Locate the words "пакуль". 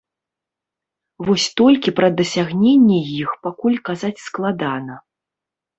3.45-3.81